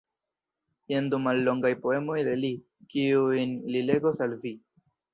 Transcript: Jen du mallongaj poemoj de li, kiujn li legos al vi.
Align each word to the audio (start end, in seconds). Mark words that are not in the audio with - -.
Jen 0.91 1.09
du 1.11 1.19
mallongaj 1.25 1.71
poemoj 1.85 2.17
de 2.31 2.35
li, 2.41 2.51
kiujn 2.95 3.57
li 3.73 3.89
legos 3.93 4.29
al 4.29 4.39
vi. 4.45 4.61